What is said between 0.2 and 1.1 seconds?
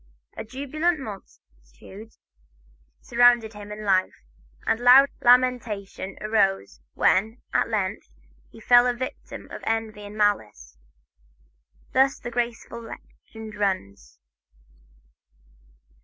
A jubilant